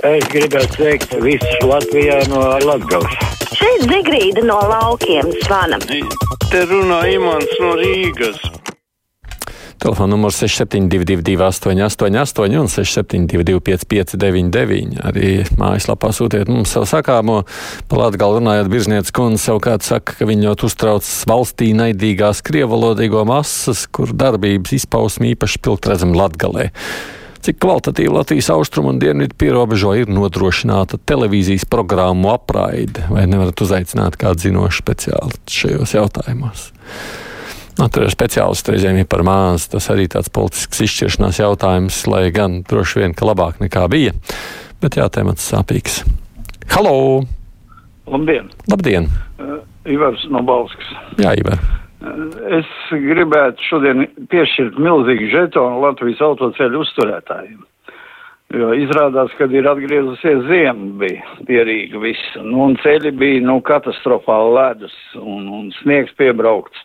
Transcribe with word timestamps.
Es 0.00 0.24
gribētu 0.32 0.78
teikt, 0.80 1.10
viss 1.20 1.58
Latvijā 1.60 2.22
no 2.30 2.40
Latvijas. 2.64 3.18
Šeit 3.52 3.82
Zigrīda 3.84 4.40
no 4.48 4.56
laukiem 4.70 5.28
zvana. 5.42 5.76
Te 6.48 6.62
runā 6.70 7.02
Imants 7.12 7.52
no 7.60 7.74
Rīgas. 7.76 8.38
Telefona 9.80 10.14
numurs 10.14 10.40
6722, 10.40 11.36
888, 11.44 12.56
un 12.62 12.72
672, 12.72 13.60
559, 13.60 14.96
arī 15.04 15.34
mājaslapā 15.60 16.14
sūtiet 16.16 16.48
mums 16.48 16.72
savu 16.72 16.88
sakāmo. 16.88 17.38
Par 17.92 18.04
Latviju 18.06 18.40
runājot, 18.40 18.72
Birznieces 18.72 19.12
kundze 19.12 19.44
savukārt 19.50 19.84
saka, 19.84 20.16
ka 20.16 20.32
ļoti 20.32 20.68
uztrauc 20.72 21.12
valstī 21.28 21.74
naidīgās 21.76 22.40
krievalodīgo 22.48 23.28
masas, 23.28 23.84
kur 23.84 24.16
darbības 24.16 24.78
izpausme 24.80 25.34
īpaši 25.36 25.60
pilgt 25.60 25.92
redzam 25.92 26.16
Latgalē. 26.16 26.70
Cik 27.40 27.56
kvalitatīvi 27.56 28.12
Latvijas 28.12 28.50
austrumu 28.52 28.90
un 28.92 28.98
dienvidu 29.00 29.32
pierobežo 29.40 29.94
ir 29.96 30.10
nodrošināta 30.12 30.98
televīzijas 31.08 31.64
programmu 31.72 32.34
apraide, 32.34 33.06
vai 33.08 33.24
nevarat 33.30 33.62
uzaicināt 33.64 34.18
kādu 34.20 34.44
zinošu 34.44 34.82
speciālistu 34.82 35.56
šajos 35.62 35.96
jautājumos? 35.96 36.66
Tur 37.80 38.04
ir 38.04 38.12
speciālists, 38.12 38.68
reizēm 38.68 39.00
ir 39.00 39.08
par 39.08 39.24
maz. 39.24 39.70
Tas 39.72 39.88
arī 39.88 40.04
tāds 40.12 40.28
politisks 40.28 40.82
izšķiršanās 40.84 41.40
jautājums, 41.40 42.02
lai 42.12 42.26
gan 42.34 42.60
droši 42.68 43.00
vien, 43.00 43.16
ka 43.16 43.30
labāk 43.30 43.62
nekā 43.64 43.86
bija. 43.88 44.12
Bet 44.84 45.00
jā, 45.00 45.08
temats 45.08 45.48
sāpīgs. 45.48 46.02
Halo! 46.74 47.24
Labdien! 48.10 48.52
Labdien! 48.68 49.08
Uh, 49.40 49.62
Ivars 49.88 50.28
no 50.28 50.44
Balskas. 50.44 50.92
Jā, 51.16 51.32
Ivar. 51.40 51.79
Uh, 52.00 52.30
es 52.60 52.68
gribētu 52.90 53.66
šodien 53.68 54.06
piešķirt 54.32 54.78
milzīgu 54.80 55.28
žetonu 55.34 55.82
Latvijas 55.84 56.22
autoceļu 56.24 56.80
uzturētājiem. 56.84 57.60
Jo 58.50 58.72
izrādās, 58.74 59.30
ka 59.38 59.46
ir 59.54 59.68
atgriezusies 59.70 60.40
ziema, 60.48 60.88
bija 60.98 61.36
pierīga 61.46 62.00
viss, 62.02 62.32
nu, 62.42 62.64
un 62.64 62.72
ceļi 62.82 63.12
bija, 63.14 63.44
nu, 63.46 63.60
katastrofāli 63.62 64.56
ledus, 64.56 64.96
un, 65.20 65.44
un 65.54 65.68
sniegs 65.78 66.16
piebraukts. 66.18 66.82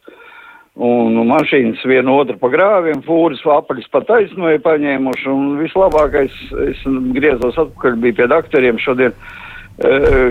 Un 0.76 1.16
mašīnas 1.30 1.82
viena 1.88 2.12
otru 2.12 2.36
pa 2.38 2.52
grāviem, 2.52 3.00
fūris 3.08 3.42
apaļus 3.48 3.88
pa 3.94 4.04
taisnoja 4.06 4.60
paņēmuši, 4.62 5.30
un 5.32 5.56
vislabākais, 5.64 6.36
es 6.68 6.86
griezos 7.16 7.58
atpakaļ, 7.64 7.98
bija 8.04 8.20
pie 8.20 8.28
doktoriem 8.36 8.82
šodien, 8.84 9.16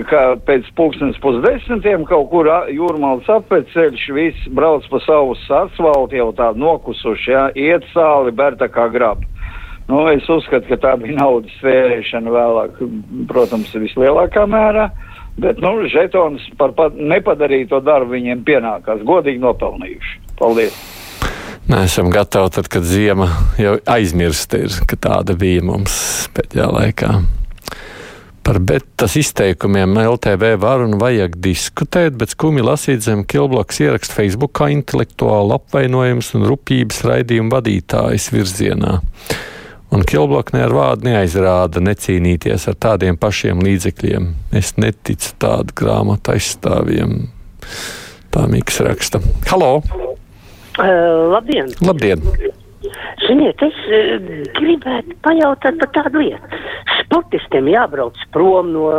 kā 0.09 0.23
pēc 0.41 0.71
pulkstens 0.77 1.19
pusdesmitiem 1.21 2.05
kaut 2.09 2.31
kur 2.31 2.49
jūrmāls 2.73 3.27
apēc 3.29 3.69
ceļš, 3.73 4.05
viss 4.17 4.47
brauc 4.49 4.87
pa 4.89 5.01
savus 5.05 5.43
asfaltu, 5.45 6.17
jau 6.17 6.31
tā 6.33 6.51
nokusuši, 6.57 7.31
jā, 7.31 7.45
iet 7.53 7.85
sāli, 7.93 8.33
bērta 8.33 8.69
kā 8.73 8.89
grab. 8.89 9.21
Nu, 9.85 10.07
es 10.09 10.25
uzskatu, 10.25 10.65
ka 10.71 10.79
tā 10.81 10.95
bija 10.97 11.19
naudas 11.19 11.53
svērēšana 11.59 12.33
vēlāk, 12.33 12.79
protams, 13.29 13.69
vislielākā 13.69 14.47
mērā. 14.49 14.89
Bet, 15.37 15.59
nu, 15.61 15.75
žetons 15.91 16.41
par 16.57 16.73
nepadarīto 16.95 17.83
darbu 17.85 18.15
viņiem 18.15 18.41
pienākās, 18.47 19.03
godīgi 19.05 19.43
nopelnījuši. 19.43 20.19
Paldies! 20.39 20.77
Mēs 21.69 21.91
esam 21.91 22.09
gatavi, 22.13 22.53
tad, 22.55 22.69
kad 22.71 22.85
ziema 22.85 23.27
jau 23.61 23.77
aizmirsta, 23.89 24.63
ir, 24.65 24.73
ka 24.89 24.97
tāda 25.01 25.37
bija 25.37 25.65
mums 25.65 25.95
pēdējā 26.33 26.69
laikā. 26.79 27.15
Par 28.45 28.59
betas 28.61 29.15
izteikumiem 29.17 29.95
LTV 29.97 30.51
var 30.61 30.83
un 30.83 30.99
vajag 31.01 31.39
diskutēt, 31.41 32.13
bet 32.19 32.35
skumji 32.35 32.61
lasīt 32.61 33.01
zem 33.01 33.23
Kilbloks 33.25 33.79
ierakstu 33.81 34.13
Facebookā 34.19 34.67
intelektuālu 34.69 35.55
apvainojums 35.55 36.29
un 36.37 36.45
rupības 36.51 37.01
raidījumu 37.09 37.49
vadītājas 37.55 38.27
virzienā. 38.35 38.99
Un 39.95 40.05
Kilblokne 40.05 40.61
ar 40.61 40.75
vārdu 40.77 41.09
neaizrāda 41.09 41.81
necīnīties 41.81 42.67
ar 42.69 42.77
tādiem 42.85 43.17
pašiem 43.17 43.63
līdzekļiem. 43.65 44.27
Es 44.53 44.75
neticu 44.77 45.33
tādu 45.41 45.73
grāmatu 45.81 46.35
aizstāvjiem. 46.35 47.15
Tā 48.29 48.45
Mikls 48.51 48.77
raksta. 48.85 49.23
Halo! 49.49 49.79
Uh, 50.75 51.33
labdien! 51.33 51.73
Labdien! 51.81 52.21
Ziniet, 53.25 53.61
es 53.65 53.77
uh, 53.89 54.31
gribētu 54.57 55.17
pajautāt 55.25 55.79
par 55.81 55.91
tādu 55.97 56.23
lietu. 56.23 56.63
Sportistiem 57.03 57.69
jābrauc 57.71 58.19
prom 58.35 58.73
no 58.73 58.89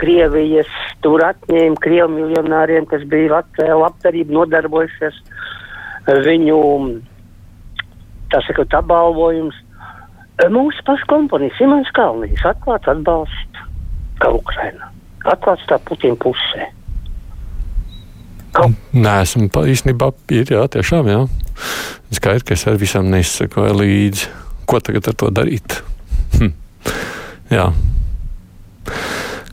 Krievijas, 0.00 0.70
tur 1.04 1.22
atņēma 1.22 1.78
Krievu 1.82 2.10
miljonāriem, 2.16 2.86
kas 2.90 3.04
bija 3.10 3.36
Latvijā 3.36 3.76
labdarību 3.78 4.34
nodarbojušies. 4.34 5.20
Viņu, 6.26 6.58
tā 8.34 8.42
sakot, 8.44 8.74
apbalvojums. 8.74 9.60
Mūsu 10.50 10.82
pašu 10.84 11.06
komponists 11.08 11.62
Imants 11.62 11.92
Kalnīs 11.94 12.42
atklāts 12.44 12.90
atbalsts 12.90 13.62
kā 14.18 14.32
Ukraina. 14.34 14.90
Atklāts 15.30 15.64
tā 15.70 15.78
Putina 15.86 16.18
pusē. 16.20 16.66
Kaut... 18.54 18.74
Nē, 18.94 19.20
esmu 19.22 19.48
īstenībā 19.70 20.10
ir, 20.34 20.50
jā, 20.50 20.66
tiešām, 20.74 21.08
jā. 21.10 21.22
Skaidrs, 22.14 22.44
ka 22.46 22.54
es 22.54 22.66
ar 22.70 22.78
visam 22.80 23.10
nesakoju 23.12 23.74
līdzi. 23.80 24.30
Ko 24.68 24.80
tagad 24.80 25.10
ar 25.10 25.18
to 25.20 25.30
darīt? 25.34 25.80
Hm. 26.38 26.54
Jā. 27.52 27.68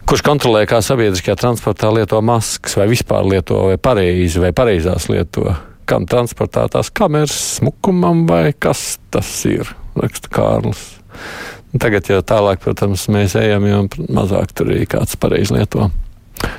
Kurš 0.07 0.23
kontrolē, 0.27 0.65
kā 0.67 0.81
sabiedriskajā 0.83 1.37
transportā 1.39 1.91
lieto 1.95 2.19
maskas, 2.25 2.75
vai 2.79 2.89
vispār 2.91 3.27
lieto, 3.31 3.61
vai 3.69 3.77
pareizi, 3.79 4.41
vai 4.43 4.51
pareizās 4.55 5.07
lieto? 5.11 5.45
Kam 5.87 6.07
transportā 6.07 6.65
tās 6.71 6.91
kameras, 6.95 7.35
smukumam, 7.57 8.25
vai 8.29 8.51
kas 8.51 8.99
tas 9.11 9.29
ir? 9.47 9.71
Raksta 9.99 10.31
Kārlis. 10.31 10.83
Tagad 11.79 12.07
jau 12.11 12.19
tālāk, 12.27 12.59
protams, 12.63 13.07
mēs 13.11 13.37
ejam, 13.39 13.67
jo 13.67 13.85
mazāk 14.11 14.51
tur 14.55 14.73
ir 14.75 14.87
kāds 14.91 15.15
pareizi 15.19 15.55
lieto. 15.55 15.87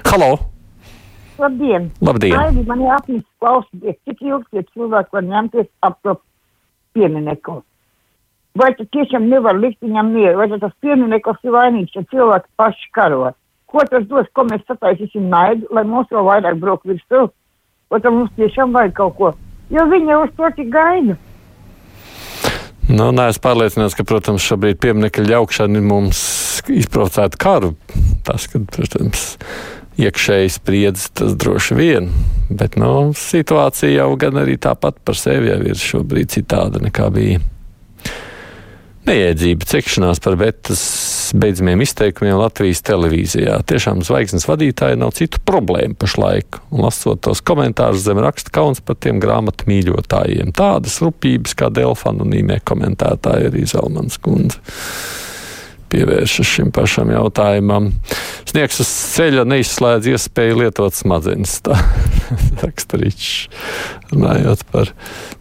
Halo! 0.08 0.51
Labdien! 1.42 1.90
Labdien! 2.04 2.38
Aidi, 2.38 2.62
man 2.68 2.82
jāapnis 2.84 3.24
klausīties, 3.42 3.98
cik 4.06 4.22
ilgi 4.22 4.46
tie 4.52 4.62
cilvēki 4.70 5.16
var 5.16 5.24
ņemties 5.26 5.68
ap 5.82 5.98
to 6.06 6.14
piemineku. 6.94 7.60
Vai 8.58 8.68
tu 8.78 8.86
tiešām 8.94 9.26
nevar 9.32 9.56
likt 9.58 9.80
viņam 9.82 10.12
mieru, 10.12 10.38
vai 10.38 10.60
tas 10.60 10.74
piemineklis 10.84 11.40
ir 11.42 11.54
vainīgs, 11.56 11.96
ja 11.96 12.04
cilvēki 12.12 12.50
paši 12.60 12.90
karo? 12.94 13.32
Ko 13.72 13.82
tas 13.88 14.04
dos, 14.06 14.28
ko 14.36 14.44
mēs 14.44 14.62
sataisīsim 14.68 15.30
naidu, 15.32 15.66
lai 15.72 15.86
mūs 15.88 16.10
vēl 16.12 16.26
vairāk 16.28 16.60
brauc 16.60 16.84
virsū? 16.86 17.26
Vai 17.90 18.00
tam 18.04 18.20
mums 18.20 18.34
tiešām 18.36 18.76
vajag 18.76 18.94
kaut 19.00 19.16
ko? 19.18 19.34
Jo 19.72 19.86
viņi 19.88 20.12
jau 20.12 20.22
uz 20.26 20.34
to 20.36 20.50
tik 20.58 20.68
gaida. 20.72 21.16
Nu, 22.92 23.08
nē, 23.14 23.30
es 23.32 23.40
pārliecināts, 23.40 23.96
ka, 23.96 24.04
protams, 24.04 24.44
šobrīd 24.44 24.76
pieminiekļa 24.82 25.30
ļaukšana 25.30 25.80
mums 25.86 26.20
izprovocētu 26.68 27.40
karu. 27.40 27.70
Tas, 28.26 28.44
kad, 28.52 28.66
protams, 28.74 29.22
iekšēji 30.00 30.52
spriedzes, 30.56 31.10
tas 31.16 31.36
droši 31.38 31.76
vien. 31.78 32.10
Bet 32.52 32.76
nu, 32.80 33.12
situācija 33.16 34.02
jau 34.02 34.12
gan 34.20 34.40
arī 34.42 34.58
tāpat 34.60 35.00
par 35.04 35.18
sevi 35.18 35.52
jau 35.52 35.60
ir 35.64 35.78
šobrīd 35.78 36.32
citāda 36.32 36.82
nekā 36.82 37.08
bija. 37.14 37.40
Neiedzība 39.02 39.66
cekšanās 39.66 40.20
par 40.22 40.36
betas 40.38 40.82
beidzamiem 41.34 41.80
izteikumiem 41.82 42.36
Latvijas 42.38 42.84
televīzijā. 42.86 43.56
Tiešām 43.66 44.04
zvaigznes 44.06 44.46
vadītāji 44.46 45.00
nav 45.00 45.10
citu 45.18 45.40
problēmu 45.42 45.96
pašlaik. 45.98 46.60
Un 46.70 46.84
lasot 46.84 47.24
tos 47.26 47.42
komentārus 47.42 48.04
zem 48.06 48.20
raksta 48.22 48.54
kauns 48.54 48.78
par 48.84 49.00
tiem 49.02 49.18
grāmatu 49.22 49.66
mīļotājiem. 49.66 50.54
Tādas 50.54 51.00
rupības 51.02 51.56
kā 51.58 51.72
Delfa 51.74 52.12
anonīmie 52.12 52.60
komentētāji 52.68 53.50
arī 53.50 53.66
Zelmans 53.74 54.22
kundze 54.22 54.62
pievēršas 55.92 56.48
šim 56.48 56.72
pašam 56.74 57.12
jautājumam. 57.12 57.90
Sniegs 58.48 58.80
uz 58.82 58.90
ceļa 59.14 59.44
neizslēdz 59.52 60.04
iespēju 60.14 60.58
lietot 60.62 60.96
smadzenes. 60.96 61.58
Tā 61.66 61.76
raksturīčs 62.64 63.30
runājot 64.12 64.60
par 64.72 64.92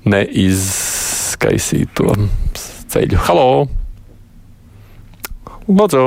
neizskaisīto 0.07 2.15
ceļu. 2.91 3.17
Halo! 3.27 3.49
Lūdzu! 5.71 6.05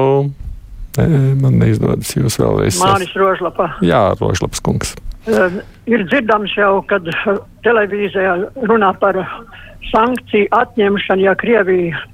Nē, 0.94 1.06
man 1.40 1.56
neizdodas 1.58 2.12
jūs 2.14 2.36
vēlreiz. 2.38 2.78
Māris 2.78 3.14
Rožlapa. 3.18 3.72
Jā, 3.82 4.12
Rožlaps 4.20 4.62
kungs. 4.62 4.92
Uh, 5.24 5.56
ir 5.90 6.04
dzirdams 6.06 6.52
jau, 6.54 6.84
kad 6.86 7.08
televīzijā 7.64 8.36
runā 8.68 8.92
par 9.00 9.18
sankciju 9.90 10.52
atņemšanu, 10.54 11.26
ja 11.26 11.34
Krievija 11.40 12.04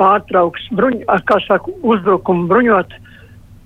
pārtrauks 0.00 0.66
bruņ, 0.76 1.02
saka, 1.46 1.76
uzbrukumu 1.82 2.48
bruņot 2.50 2.96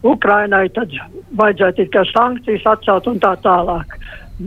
Ukrainai, 0.05 0.67
tad 0.77 0.93
vajadzētu 1.39 1.85
tikai 1.87 2.05
sankcijas 2.11 2.67
atcelt 2.75 3.09
un 3.09 3.23
tā 3.23 3.33
tālāk. 3.45 3.97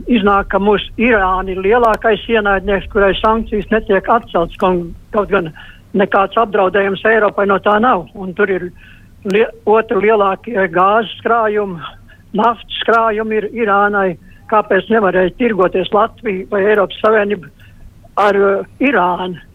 Iznāk, 0.06 0.50
ka 0.52 0.60
mūsu 0.60 0.92
Irāna 1.00 1.54
ir 1.54 1.62
lielākais 1.64 2.26
ienaidnieks, 2.28 2.90
kurai 2.92 3.14
sankcijas 3.18 3.70
netiek 3.72 4.08
atceltas, 4.12 4.58
kaut 4.60 5.32
gan 5.32 5.50
nekāds 5.96 6.36
apdraudējums 6.38 7.04
Eiropai 7.08 7.48
no 7.48 7.56
tā 7.64 7.78
nav. 7.80 8.06
Un 8.14 8.34
tur 8.36 8.52
ir 8.52 8.68
li 9.32 9.44
otru 9.66 10.02
lielākie 10.04 10.68
gāzes 10.74 11.16
krājumi, 11.24 11.80
naftas 12.36 12.84
krājumi 12.86 13.40
ir 13.40 13.50
Irānai. 13.64 14.10
Kāpēc 14.48 14.86
nevarēja 14.88 15.34
tirgoties 15.36 15.90
Latvija 15.92 16.46
vai 16.52 16.62
Eiropas 16.70 17.00
Savienība 17.02 17.50
ar 18.16 18.38
uh, 18.38 18.62
Irānu? 18.80 19.47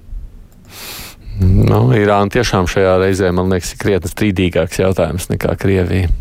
Nu, 1.41 1.87
Irāna 1.97 2.29
tiešām 2.33 2.67
šajā 2.69 2.97
reizē, 3.01 3.31
man 3.33 3.49
liekas, 3.49 3.73
ir 3.73 3.81
krietni 3.81 4.11
strīdīgāks 4.11 4.81
jautājums 4.83 5.31
nekā 5.31 5.55
Krievija. 5.59 6.11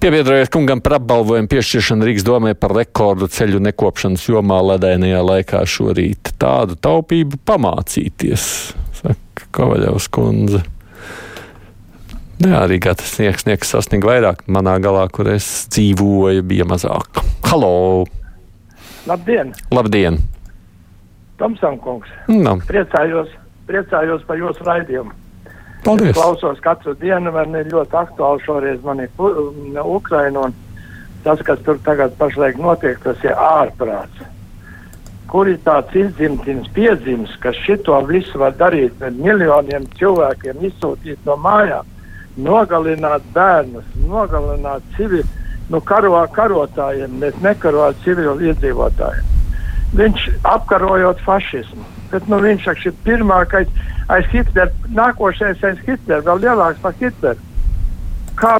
Piebiedrojies 0.00 0.50
kungam 0.52 0.80
par 0.84 0.98
apbalvojumu 0.98 1.48
piešķiršanu 1.50 2.06
Rīgas 2.06 2.24
domē 2.24 2.52
par 2.60 2.74
rekordu 2.76 3.28
ceļu 3.32 3.60
nekopšanas 3.64 4.26
jomā 4.28 4.58
ledainajā 4.70 5.22
laikā 5.24 5.62
šorīt. 5.68 6.32
Tādu 6.40 6.76
taupību 6.80 7.40
pamācīties, 7.48 8.46
saka 9.00 9.48
Kovaļovs 9.56 10.08
kundze. 10.12 10.62
Jā, 12.44 12.66
Rīgā 12.68 12.92
tas 13.00 13.14
sniegs, 13.16 13.46
sasniega 13.64 14.10
vairāk. 14.10 14.44
Manā 14.52 14.76
galā, 14.84 15.06
kur 15.08 15.32
es 15.32 15.46
dzīvoju, 15.72 16.44
bija 16.44 16.68
mazāk. 16.68 17.22
Halo! 17.48 18.04
Labdien! 19.08 19.54
Labdien! 19.72 20.20
Tomsam 21.40 21.80
kungs! 21.80 22.12
Nu, 22.28 22.58
Priecājos, 22.68 23.32
priecājos 23.66 24.24
par 24.26 24.38
jūsu 24.40 24.66
raidījumu. 24.66 25.12
paldies! 25.84 26.12
Es 26.12 26.18
klausos 26.18 26.62
katru 26.64 26.94
dienu, 27.00 27.32
man 27.32 27.54
ir 27.54 27.68
ļoti 27.72 27.98
aktuāli 28.02 28.46
šoreiz 28.46 28.80
man 28.84 29.02
ir 29.04 29.10
Ukraina 29.84 30.46
un 30.48 30.54
tas, 31.24 31.42
kas 31.42 31.60
tur 31.66 31.78
tagad 31.84 32.14
pašlaik 32.18 32.58
notiek, 32.62 32.98
tas 33.02 33.22
ir 33.26 33.34
ārprāts. 33.34 34.24
Kur 35.26 35.48
ir 35.50 35.58
tāds 35.66 35.94
izdzimtins 35.98 36.68
piedzims, 36.74 37.32
kas 37.42 37.58
šito 37.66 37.98
visu 38.06 38.38
var 38.38 38.54
darīt 38.58 39.02
ar 39.02 39.14
miljoniem 39.14 39.88
cilvēkiem, 39.98 40.62
izsūtīt 40.70 41.26
no 41.26 41.34
mājām, 41.42 41.88
nogalināt 42.36 43.26
bērnus, 43.34 43.88
nogalināt 44.06 44.86
civili, 44.96 45.26
nu 45.70 45.80
karo 45.82 46.20
karotājiem, 46.36 47.18
bet 47.22 47.42
nekaro 47.42 47.88
ar 47.88 47.98
civilu 48.04 48.38
iedzīvotājiem. 48.52 49.35
Viņš 49.96 50.28
apkarojot 50.44 51.20
fašismu, 51.24 51.84
bet 52.12 52.26
nu, 52.28 52.40
viņš 52.42 52.66
ir 52.76 52.96
pirmākais 53.06 53.70
aiz 54.12 54.28
Hitlera, 54.32 54.70
nākošais 54.92 55.62
aiz 55.64 55.82
Hitlera, 55.86 56.22
vēl 56.26 56.44
lielāks 56.44 56.82
par 56.84 56.96
Hitleru. 57.00 57.40
Kā 58.36 58.58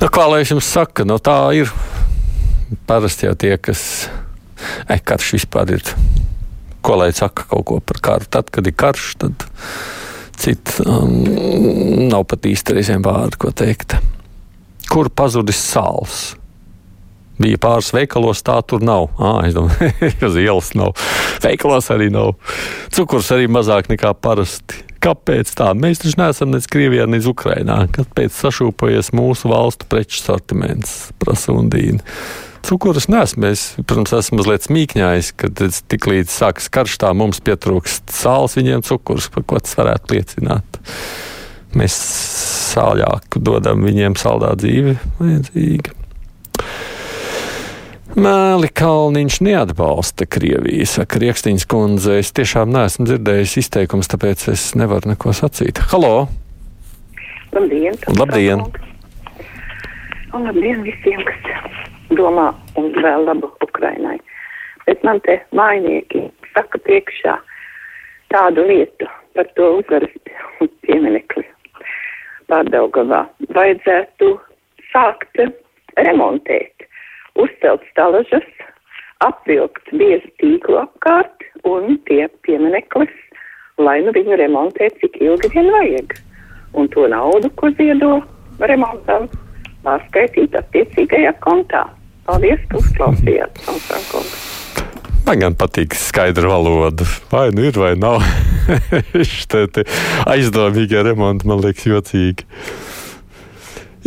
Nu, 0.00 0.08
kā 0.08 0.24
lai 0.32 0.40
es 0.40 0.48
jums 0.48 0.64
saku, 0.64 1.04
no 1.04 1.18
tā 1.20 1.34
ir 1.52 1.68
parasti 2.88 3.26
jau 3.26 3.34
tie, 3.36 3.52
kas. 3.60 4.08
E, 4.88 4.96
karš 4.96 5.34
vispār 5.36 5.74
ir. 5.76 5.84
Ko 6.80 6.96
lai 6.96 7.10
saka 7.12 7.44
kaut 7.48 7.66
ko 7.68 7.80
par 7.84 8.00
karu? 8.00 8.28
Tad, 8.32 8.48
kad 8.48 8.64
ir 8.64 8.76
karš, 8.80 9.10
tad 9.20 9.44
cits 10.40 10.80
um, 10.80 11.12
nav 12.08 12.24
pat 12.30 12.48
īsti 12.48 12.78
reizēm 12.78 13.04
vārdu, 13.04 13.42
ko 13.44 13.52
teikt. 13.52 13.98
Kur 14.88 15.12
pazudis 15.12 15.60
sāls? 15.60 16.30
Bija 17.40 17.56
pāris 17.60 17.88
veikalos, 17.96 18.42
tā 18.44 18.58
tur 18.68 18.82
nav. 18.84 19.08
Ah, 19.16 19.40
es 19.48 19.56
domāju, 19.56 19.90
uz 20.28 20.36
ielas 20.40 20.74
nav. 20.76 20.92
Veikalos 21.40 21.88
arī 21.94 22.10
nav. 22.12 22.34
Cukurs 22.92 23.30
arī 23.32 23.48
mazāk 23.48 23.88
nekā 23.92 24.12
parasti. 24.20 24.84
Kāpēc 25.00 25.54
tā? 25.56 25.70
Mēs 25.72 26.02
taču 26.02 26.18
neesam 26.20 26.50
nec 26.52 26.66
Krievijā, 26.68 27.06
nec 27.08 27.24
Ukrainā. 27.30 27.86
Kāpēc 27.94 28.36
sašūpojies 28.36 29.14
mūsu 29.16 29.48
valstu 29.48 29.88
preču 29.88 30.20
sortiments, 30.20 31.14
prasa 31.22 31.54
Undīna? 31.56 32.04
Cukurus 32.66 33.08
nesmu. 33.08 33.48
Es, 33.48 33.62
protams, 33.80 34.12
esmu 34.18 34.42
mazliet 34.42 34.66
smīkņājis, 34.68 35.30
kad 35.40 35.62
tik 35.88 36.08
līdz 36.10 36.34
sākas 36.34 36.68
karš, 36.68 36.98
tā 37.00 37.14
mums 37.16 37.40
pietrūkst 37.46 38.12
sāls, 38.12 38.58
viņiem 38.60 38.84
cukurs, 38.84 39.30
par 39.32 39.46
ko 39.48 39.62
tas 39.64 39.78
varētu 39.80 40.18
liecināt. 40.18 40.82
Mēs 41.80 41.96
sāļāk 42.74 43.40
dodam 43.40 43.88
viņiem 43.88 44.18
saldā 44.20 44.52
dzīvi 44.60 44.98
vajadzīga. 45.22 45.99
Mēli 48.18 48.66
Kalniņš 48.74 49.36
neatbalsta 49.46 50.26
Krieviju, 50.26 50.82
saka 50.88 51.20
Rieksniņas 51.22 51.66
kundze. 51.70 52.16
Es 52.18 52.32
tiešām 52.34 52.72
neesmu 52.74 53.06
dzirdējis 53.06 53.52
izteikums, 53.62 54.10
tāpēc 54.10 54.48
es 54.50 54.64
nevaru 54.74 55.12
neko 55.12 55.30
sacīt. 55.36 55.78
Halo! 55.92 56.26
Labdien! 57.54 57.94
Labdien! 58.18 58.64
Un 60.34 60.48
labdien 60.48 60.82
visiem, 60.82 61.22
kas 61.28 61.78
domā 62.18 62.48
un 62.80 62.90
vēl 62.98 63.28
labu 63.30 63.52
Ukrainai. 63.62 64.18
Bet 64.88 65.06
man 65.06 65.22
te 65.22 65.38
mājnieki 65.54 66.26
saka 66.50 66.82
priekšā 66.82 67.36
tādu 68.34 68.66
lietu 68.66 69.06
par 69.38 69.46
to 69.54 69.70
ugaras 69.78 70.10
pieminekli 70.82 71.46
pārdaugavā. 72.50 73.22
Vajadzētu 73.54 74.34
sākt 74.90 75.46
remontēt, 75.94 76.89
uzcelt 77.38 77.84
stalažas, 77.90 78.46
apvilkt 79.24 79.92
biezu 79.92 80.30
tīklu 80.40 80.80
apkārt 80.82 81.44
un 81.68 81.98
tie 82.08 82.26
piemineklis, 82.46 83.12
lai 83.80 84.00
nu 84.04 84.14
viņu 84.16 84.38
remontē 84.40 84.90
cik 85.00 85.20
ilgi 85.20 85.52
vien 85.54 85.70
vajag. 85.74 86.16
Un 86.78 86.88
to 86.94 87.06
naudu, 87.10 87.50
ko 87.58 87.72
ziedo 87.78 88.20
remontam, 88.60 89.26
pārskaitīt 89.84 90.54
attiecīgajā 90.60 91.34
kontā. 91.44 91.88
Paldies, 92.28 92.62
ka 92.70 92.78
uzklausījāt, 92.78 93.62
Sansankungs. 93.66 94.48
Man 95.26 95.42
gan 95.42 95.54
patīk 95.58 95.94
skaidra 95.98 96.48
valoda. 96.50 97.06
Vai 97.30 97.48
nu 97.54 97.66
ir, 97.68 97.76
vai 97.78 97.92
nav. 97.98 98.22
Šie 99.32 99.66
aizdomīgie 100.30 101.02
remonti 101.06 101.48
man 101.50 101.62
liekas 101.64 101.86
jocīgi. 101.86 102.46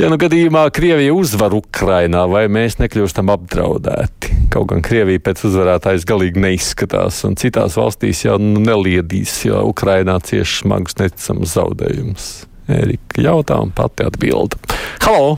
Ja 0.04 0.10
nu 0.12 0.18
gadījumā 0.20 0.66
Krievija 0.76 1.14
uzvar 1.16 1.54
Ukrainā, 1.56 2.26
vai 2.28 2.42
mēs 2.52 2.74
nekļūstam 2.76 3.30
apdraudēti? 3.32 4.34
Kaut 4.52 4.66
gan 4.74 4.82
Krievija 4.84 5.22
pēc 5.24 5.46
uzvarētājas 5.48 6.04
galīgi 6.10 6.42
neizskatās, 6.44 7.22
un 7.24 7.38
citās 7.40 7.78
valstīs 7.80 8.26
jau 8.26 8.36
nu 8.42 8.60
neliedīs, 8.60 9.38
jo 9.46 9.62
Ukrainā 9.70 10.18
cieši 10.28 10.58
smagus 10.66 10.98
neticamus 11.00 11.54
zaudējumus. 11.56 12.26
Erika 12.82 13.24
jautā 13.24 13.62
un 13.64 13.72
pati 13.72 14.04
atbilda. 14.10 14.60
Halo! 15.06 15.38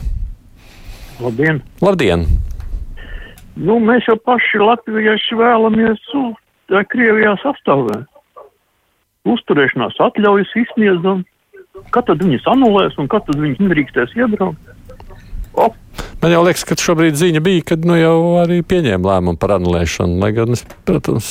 Labdien! 1.22 1.62
Labdien! 1.86 2.26
Nu, 3.54 3.78
mēs 3.78 4.10
jau 4.10 4.18
paši 4.18 4.64
latvieši 4.64 5.38
vēlamies 5.44 6.10
nu, 6.16 6.32
tā 6.74 6.82
Krievijā 6.90 7.36
sastāvēt. 7.44 8.10
Uzturēšanās 9.30 10.02
atļaujas 10.10 10.58
izsniedzam. 10.58 11.22
Kad 11.94 12.08
tad 12.10 12.22
viņas 12.24 12.48
anulēs 12.52 12.96
un 13.00 13.08
kad 13.12 13.26
tad 13.28 13.40
viņas 13.40 13.62
nedrīkstēs 13.62 14.16
iebraukt? 14.18 14.74
O, 15.56 15.70
Man 16.22 16.32
jau 16.32 16.42
liekas, 16.46 16.64
ka 16.64 16.76
šobrīd 16.80 17.16
ziņa 17.18 17.40
bija, 17.44 17.62
kad 17.72 17.84
nu 17.88 17.96
jau 17.98 18.16
arī 18.40 18.62
pieņēma 18.66 19.10
lēmumu 19.10 19.40
par 19.40 19.56
anulēšanu. 19.58 20.16
Lai 20.22 20.32
gan 20.36 20.56
es, 20.56 20.64
protams, 20.88 21.28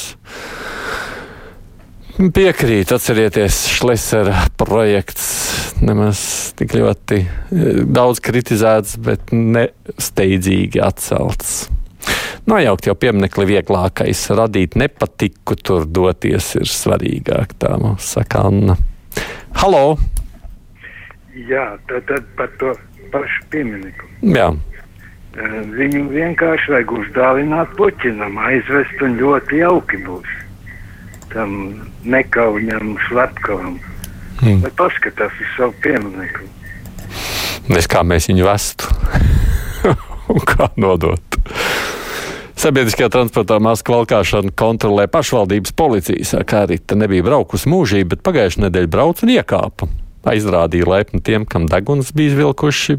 piekrītu, 2.15 2.95
atcerieties, 2.95 3.63
Šlesera 3.75 4.45
projekts 4.62 5.31
nemaz 5.83 6.21
tik 6.56 6.77
ļoti 6.77 7.19
eh, 7.19 7.81
daudz 7.92 8.21
kritizēts, 8.24 8.95
bet 9.04 9.33
nesteidzīgi 9.35 10.81
atcelts. 10.85 11.66
Nojaukt 12.45 12.85
jau 12.85 12.94
pieminekli 13.02 13.47
vieglākais, 13.56 14.28
radīt 14.37 14.78
nepatiku, 14.78 15.57
tur 15.57 15.87
doties 15.90 16.52
ir 16.59 16.69
svarīgāk, 16.69 17.57
tā 17.57 17.73
mums 17.81 18.14
saka 18.16 18.45
Anna. 18.52 18.78
Halo! 19.57 19.97
Jā, 21.35 21.75
tad, 21.89 22.06
tad 22.07 22.27
par 22.37 22.51
to 22.59 22.71
pašu 23.11 23.44
pieminiektu. 23.51 24.07
Jā. 24.31 24.54
Viņu 25.75 26.06
vienkārši 26.13 26.71
vajag 26.71 26.92
uzdāvināt 26.95 27.73
puķinam, 27.75 28.37
aizvest 28.39 29.01
un 29.04 29.18
ļoti 29.19 29.59
jauki 29.59 29.99
būs. 30.06 30.37
Tam 31.33 31.57
nekauņam, 32.07 32.94
slepkavam. 33.09 33.75
Hmm. 34.39 34.61
Lai 34.63 34.71
paskatās 34.80 35.35
uz 35.44 35.51
savu 35.57 35.75
pieminiektu. 35.83 36.47
Nes 37.71 37.87
kā 37.92 38.04
mēs 38.07 38.30
viņu 38.31 38.47
vestu 38.47 38.92
un 40.31 40.39
kā 40.47 40.69
nodot. 40.80 41.39
Sabiedriskajā 42.56 43.11
transportā 43.11 43.59
masku 43.59 43.92
valkāšanu 43.92 44.56
kontrolē 44.56 45.09
pašvaldības 45.11 45.75
policija. 45.75 46.23
Saka, 46.31 46.63
arī 46.63 46.80
te 46.80 46.95
nebija 46.95 47.27
braukusi 47.27 47.68
mūžīgi, 47.69 48.07
bet 48.15 48.23
pagājušajā 48.23 48.69
nedēļā 48.69 48.92
brauca 48.95 49.27
un 49.27 49.35
iekāpa. 49.35 49.92
Aizrādīja 50.25 50.87
laipni 50.89 51.21
tiem, 51.21 51.45
kam 51.45 51.67
deguns 51.69 52.09
bija 52.15 52.33
izvilkuši. 52.33 52.97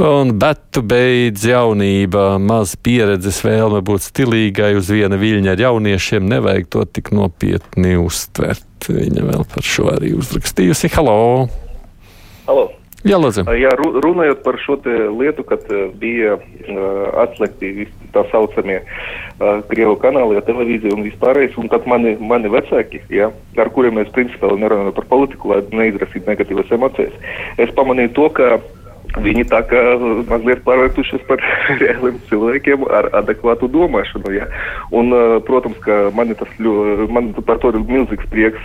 Un 0.00 0.32
betu 0.40 0.80
beidz 0.86 1.44
jaunība, 1.44 2.38
maz 2.40 2.72
pieredzes 2.80 3.42
vēlme 3.44 3.82
būt 3.84 4.06
stilīgai 4.06 4.72
uz 4.78 4.88
viena 4.88 5.18
viļņa 5.20 5.52
ar 5.52 5.64
jauniešiem. 5.66 6.24
Nevajag 6.30 6.70
to 6.72 6.86
tik 6.88 7.12
nopietni 7.12 7.98
uztvert. 8.00 8.88
Viņa 8.88 9.28
vēl 9.28 9.46
par 9.54 9.66
šo 9.66 9.90
arī 9.92 10.14
uzrakstījusi. 10.16 10.94
Halo! 10.96 11.18
Halo. 12.48 12.70
Jā, 13.08 13.16
Lūdzu. 13.16 13.46
Jā, 13.56 13.70
ru- 13.80 13.94
runājot 14.04 14.42
par 14.44 14.58
šo 14.60 14.76
lietu, 15.16 15.44
kad 15.48 15.62
bija 16.00 16.34
atslēgti 17.22 17.86
tā 18.12 18.26
saucamie 18.28 18.80
Krievu 19.70 19.94
kanāli, 20.02 20.36
ja 20.36 20.42
televīzija 20.44 20.92
un 20.92 21.06
vispārējais, 21.06 21.56
un 21.56 21.70
tad 21.72 21.86
mani, 21.88 22.16
mani 22.20 22.50
vecāki, 22.52 23.00
ja, 23.08 23.30
ar 23.56 23.70
kuriem 23.72 23.96
mēs 23.96 24.12
principā 24.12 24.52
nerunājam 24.52 24.92
par 24.98 25.08
politiku, 25.08 25.54
lai 25.54 25.62
neizrasītu 25.72 26.28
negatīvas 26.28 26.74
emocijas, 26.76 27.16
es 27.56 27.72
pamanīju 27.78 28.12
to, 28.18 28.28
ka 28.36 28.50
Viņi 29.18 29.42
tā 29.50 29.58
kā 29.66 29.80
mazliet 30.30 30.60
pārvērtušies 30.62 31.24
par 31.26 31.42
reāliem 31.80 32.18
cilvēkiem 32.28 32.84
ar 32.94 33.08
adekvātu 33.18 33.66
domāšanu. 33.72 34.30
Ja? 34.36 34.46
Un, 34.94 35.10
protams, 35.46 35.78
ka 35.82 35.98
man, 36.14 36.30
tas, 36.38 36.52
man 37.10 37.32
par 37.46 37.58
to 37.62 37.72
ir 37.74 37.80
milzīgs 37.88 38.28
prieks. 38.30 38.62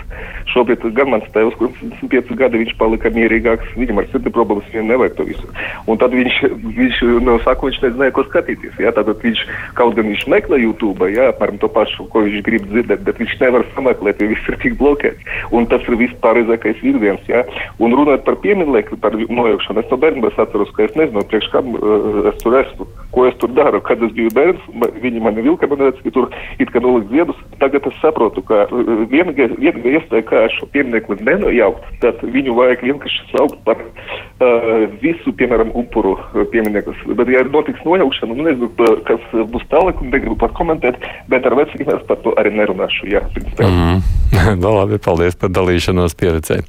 Šobrīd 0.53 0.85
gan 0.95 1.09
mans 1.15 1.25
tēvs, 1.33 1.57
kurš 1.57 1.81
ir 1.81 1.95
75 2.03 2.37
gadi, 2.37 2.61
viņš 2.61 2.75
palika 2.77 3.09
mierīgāks, 3.15 3.73
viņam 3.79 4.03
ar 4.03 4.09
sirdi 4.11 4.33
problēmas, 4.35 4.69
viņam 4.69 4.91
nevajag 4.93 5.17
to 5.17 5.25
visu. 5.31 5.49
Un 5.89 5.99
tad 6.01 6.13
viņš, 6.13 6.37
viņš 6.77 7.01
no 7.25 7.39
sākuma 7.41 7.71
viņš 7.71 7.81
nezināja, 7.87 8.15
ko 8.15 8.27
skatīties. 8.29 8.77
Ja? 8.85 8.93
Tad 8.95 9.09
viņš 9.09 9.43
kaut 9.79 9.97
gan 9.97 10.11
viņš 10.11 10.27
meklē 10.31 10.61
YouTube, 10.61 11.09
ja? 11.15 11.31
apmēram 11.33 11.57
to 11.63 11.71
pašu, 11.73 12.05
ko 12.13 12.21
viņš 12.27 12.45
grib 12.45 12.69
dzirdēt, 12.69 13.01
bet 13.07 13.23
viņš 13.23 13.35
nevar 13.41 13.65
sameklēt, 13.73 14.21
jo 14.21 14.29
viss 14.29 14.53
ir 14.53 14.61
tik 14.61 14.77
bloķēts. 14.77 15.33
Un 15.57 15.65
tas 15.73 15.83
ir 15.89 15.97
viss 15.99 16.21
pareizākais 16.21 16.85
virziens. 16.85 17.25
Ja? 17.31 17.41
Un 17.81 17.97
runājot 17.97 18.25
par 18.29 18.37
pieminekli, 18.45 19.01
par 19.01 19.17
nojaukšanu, 19.17 19.81
es 19.81 19.91
no 19.91 19.99
bērnības 20.01 20.34
es 20.35 20.43
atceros, 20.43 20.71
ka 20.75 20.83
es 20.83 20.95
nezinu, 20.99 21.23
priekš 21.31 21.47
kam 21.53 21.73
uh, 21.79 22.27
es 22.31 22.37
tur 22.43 22.57
esmu, 22.59 22.87
ko 23.15 23.25
es 23.29 23.35
tur 23.39 23.51
daru. 23.55 23.79
Kad 23.85 24.03
es 24.03 24.11
biju 24.15 24.31
bērns, 24.35 24.63
viņi 25.01 25.23
mani 25.23 25.45
vilka, 25.45 25.69
man 25.71 25.85
redz, 25.87 26.01
ka 26.03 26.11
tur 26.15 26.27
it 26.59 26.71
kā 26.73 26.81
nolikt 26.83 27.13
ziedus. 27.13 27.39
Tagad 27.61 27.87
es 27.87 27.97
saprotu, 28.01 28.43
ka 28.45 28.65
vienīgā 29.11 29.49
iespēja, 29.63 30.25
kā 30.27 30.45
šo 30.57 30.67
pieminiektu 30.73 31.17
nenojaukt, 31.21 31.87
tad 32.03 32.21
viņu 32.35 32.57
vajag 32.59 32.83
vienkārši 32.89 33.27
saukt 33.31 33.59
par 33.67 33.79
uh, 33.79 34.85
visu, 35.03 35.33
piemēram, 35.39 35.71
upuru 35.77 36.17
pieminiekus. 36.51 36.99
Bet, 37.15 37.31
ja 37.31 37.45
notiks 37.47 37.83
nojaukšana, 37.87 38.35
nu 38.35 38.49
nezinu, 38.49 38.71
kas 39.07 39.35
būs 39.53 39.67
tālāk, 39.71 40.01
un 40.03 40.11
negribu 40.13 40.37
pat 40.43 40.55
komentēt, 40.57 40.99
bet 41.31 41.47
ar 41.47 41.57
vecākiem 41.61 41.95
es 41.95 42.07
par 42.09 42.19
to 42.25 42.35
arī 42.41 42.53
nerunāšu. 42.57 43.07
Jā, 43.11 43.23
mm. 43.63 44.01
no, 44.63 44.75
labi, 44.81 44.99
paldies 45.01 45.39
par 45.39 45.53
dalīšanos 45.55 46.17
pieredzē. 46.19 46.61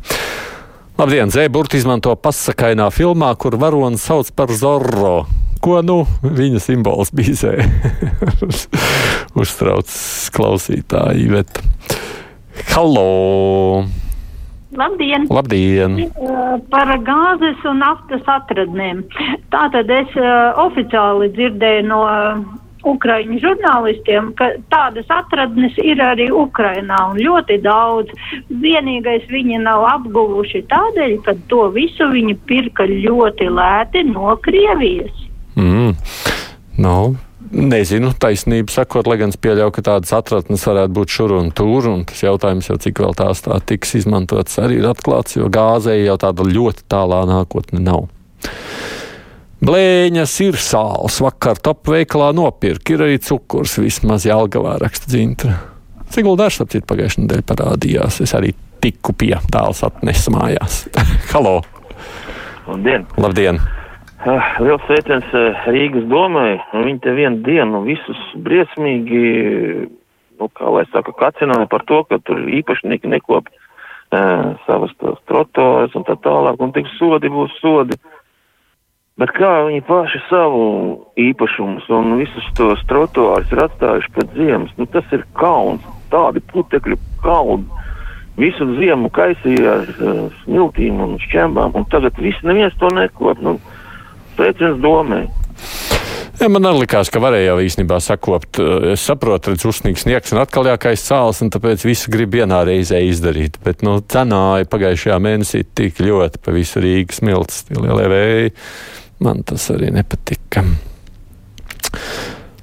Labdien! 0.96 1.28
Zēburti 1.28 1.76
izmanto 1.76 2.14
pasakainā 2.16 2.86
filmā, 2.88 3.34
kur 3.36 3.58
varonis 3.60 4.00
sauc 4.08 4.30
par 4.32 4.48
Zorro. 4.56 5.26
Ko 5.60 5.82
nu 5.84 5.98
viņa 6.24 6.62
simbols 6.64 7.10
bīzē? 7.12 7.52
Uztrauc 9.42 9.92
klausītāji, 10.32 11.28
bet. 11.34 11.60
Halo! 12.70 13.84
Labdien! 14.72 15.28
Labdien! 15.28 15.98
Par 16.72 16.94
gāzes 17.04 17.68
un 17.68 17.84
naftas 17.84 18.24
atradnēm. 18.38 19.04
Tātad 19.52 19.92
es 20.00 20.16
oficiāli 20.64 21.28
dzirdēju 21.36 21.88
no 21.92 22.00
Ukraiņu 22.86 23.40
žurnālistiem, 23.42 24.30
ka 24.38 24.52
tādas 24.72 25.10
atradnes 25.12 25.76
ir 25.82 26.00
arī 26.02 26.28
Ukrainā 26.30 26.98
un 27.10 27.20
ļoti 27.20 27.58
daudz. 27.64 28.14
Vienīgais 28.48 29.26
viņi 29.32 29.60
nav 29.64 29.86
apguvuši 29.90 30.64
tādēļ, 30.70 31.18
ka 31.26 31.36
to 31.50 31.66
visu 31.74 32.08
viņi 32.12 32.38
pirka 32.48 32.88
ļoti 32.90 33.50
lēti 33.52 34.06
no 34.10 34.36
Krievijas. 34.42 35.24
Mm. 35.56 35.94
No. 36.78 36.98
Nezinu, 37.46 38.10
taisnība 38.18 38.72
sakot, 38.74 39.06
lai 39.06 39.20
gan 39.20 39.30
es 39.30 39.38
pieļauju, 39.38 39.72
ka 39.76 39.84
tādas 39.86 40.10
atradnes 40.16 40.64
varētu 40.66 40.92
būt 40.96 41.12
šur 41.14 41.34
un 41.36 41.52
tur, 41.54 41.86
un 41.86 42.02
tas 42.08 42.24
jautājums 42.24 42.66
jau 42.72 42.76
cik 42.82 42.98
vēl 43.04 43.14
tās 43.16 43.44
tā 43.44 43.60
tiks 43.62 43.94
izmantotas 44.00 44.58
arī 44.58 44.80
ir 44.80 44.88
atklāts, 44.90 45.38
jo 45.38 45.46
gāzei 45.52 46.00
jau 46.02 46.18
tāda 46.20 46.42
ļoti 46.42 46.88
tālā 46.90 47.22
nākotne 47.30 47.84
nav. 47.86 48.08
Blēņas 49.56 50.32
ir 50.44 50.58
sāls, 50.60 51.16
vakar 51.24 51.56
top 51.64 51.88
veikalā 51.88 52.28
nopirka, 52.36 52.92
ir 52.92 53.04
arī 53.06 53.16
cukurs, 53.24 53.78
vismaz 53.80 54.26
Jālgavā 54.28 54.74
raksta 54.82 55.08
dzintra. 55.08 55.54
Sigulda 56.12 56.44
Dārsts, 56.44 56.60
ap 56.60 56.74
citu, 56.74 56.84
pagājušajā 56.90 57.22
nedēļā 57.22 57.44
parādījās. 57.48 58.18
Es 58.20 58.34
arī 58.36 58.50
tiku 58.84 59.14
pie 59.16 59.32
tāls 59.54 59.80
atnesa 59.86 60.34
mājās. 60.34 60.82
Halo! 61.32 61.62
Labdien! 62.66 63.06
Labdien. 63.16 63.60
Uh, 64.26 64.50
liels 64.60 64.84
sveiciens 64.90 65.32
uh, 65.32 65.64
Rīgas 65.72 66.04
domai. 66.10 66.58
Viņi 66.74 67.00
te 67.06 67.14
vienu 67.16 67.40
dienu 67.46 67.80
visus 67.86 68.20
briesmīgi, 68.36 69.22
nu, 70.36 70.50
kā 70.52 70.68
lai 70.74 70.84
saka, 70.90 71.16
kacināja 71.16 71.64
par 71.72 71.86
to, 71.88 72.02
ka 72.10 72.20
tur 72.28 72.44
īpašnieki 72.44 73.08
nekop 73.08 73.48
uh, 73.48 74.52
savas 74.68 74.92
tos 75.00 75.16
trotorus 75.30 75.96
un 75.96 76.04
tā 76.04 76.18
tālāk, 76.20 76.60
un 76.60 76.76
tik 76.76 76.92
sodi 76.98 77.32
būs 77.32 77.56
sodi. 77.62 77.96
Uh, 77.96 78.15
Bet 79.16 79.30
kā 79.32 79.50
viņi 79.64 79.80
paši 79.88 80.18
savu 80.28 80.64
īpašumus 81.16 81.86
un 81.96 82.18
visus 82.20 82.48
tos 82.58 82.82
trotuārus 82.90 83.48
ir 83.54 83.62
atstājuši 83.64 84.12
pēc 84.12 84.34
ziemas, 84.36 84.74
nu 84.76 84.84
tas 84.92 85.08
ir 85.16 85.24
kauns. 85.40 85.84
Tādi 86.12 86.42
putekļu 86.52 86.98
kauni. 87.24 87.64
Visu 88.36 88.66
ziemu 88.76 89.08
kaisīja 89.16 89.78
ar 89.78 89.88
uh, 89.96 90.18
smiltīm 90.42 91.00
un 91.00 91.16
šķembām, 91.22 91.72
un 91.80 91.86
tagad 91.88 92.20
viss 92.20 92.44
neviens 92.44 92.76
to 92.76 92.90
nekop. 92.92 93.40
Nu, 93.40 93.56
Sveiciens 94.36 94.76
domē. 94.84 95.24
Ja, 96.36 96.50
man 96.52 96.68
arī 96.68 96.82
likās, 96.82 97.08
ka 97.08 97.20
varēja 97.24 97.54
jau 97.54 97.62
īstenībā 97.64 97.96
sakopt. 98.04 98.60
Es 98.92 99.06
saprotu, 99.08 99.54
redz, 99.54 99.64
uzsnīgs 99.64 100.04
sniegs 100.04 100.34
un 100.36 100.42
atkal 100.42 100.68
jākais 100.68 101.06
cāls, 101.08 101.40
un 101.40 101.48
tāpēc 101.54 101.86
visu 101.88 102.12
grib 102.12 102.36
vienā 102.36 102.60
reizē 102.68 103.00
izdarīt. 103.08 103.56
Bet, 103.64 103.80
nu, 103.86 103.96
cenāja 104.04 104.68
pagājušajā 104.68 105.16
mēnesī 105.24 105.64
tik 105.72 106.04
ļoti 106.04 106.44
pa 106.44 106.52
visu 106.52 106.84
Rīgas 106.84 107.22
smilts, 107.22 107.64
lielie 107.72 108.12
vēji. 108.12 108.54
Man 109.24 109.42
tas 109.48 109.70
arī 109.72 109.90
nepatika. 109.94 110.64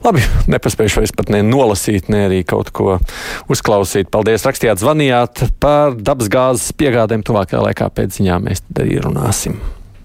Labi, 0.04 0.20
nepaspējuši 0.52 1.00
vairs 1.00 1.14
pat 1.16 1.30
ne 1.32 1.40
nolasīt, 1.48 2.10
ne 2.12 2.26
arī 2.28 2.42
kaut 2.48 2.74
ko 2.76 2.98
uzklausīt. 3.54 4.10
Paldies, 4.12 4.44
rakstījāt, 4.44 4.82
zvanījāt 4.84 5.46
par 5.64 5.96
dabasgāzes 5.96 6.76
piegādēm. 6.76 7.24
Tuvākajā 7.24 7.64
laikā 7.70 7.88
pēc 7.96 8.20
ziņām 8.20 8.50
mēs 8.50 8.66
arī 8.84 9.00
runāsim. 9.06 9.62